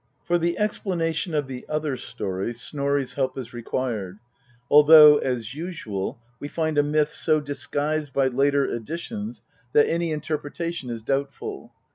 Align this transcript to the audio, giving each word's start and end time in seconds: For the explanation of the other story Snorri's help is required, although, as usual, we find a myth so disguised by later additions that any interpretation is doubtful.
For 0.23 0.39
the 0.39 0.57
explanation 0.57 1.35
of 1.35 1.45
the 1.45 1.63
other 1.69 1.95
story 1.95 2.55
Snorri's 2.55 3.13
help 3.13 3.37
is 3.37 3.53
required, 3.53 4.17
although, 4.67 5.19
as 5.19 5.53
usual, 5.53 6.17
we 6.39 6.47
find 6.47 6.79
a 6.79 6.83
myth 6.83 7.11
so 7.13 7.39
disguised 7.39 8.11
by 8.11 8.25
later 8.25 8.65
additions 8.65 9.43
that 9.73 9.85
any 9.87 10.11
interpretation 10.11 10.89
is 10.89 11.03
doubtful. 11.03 11.71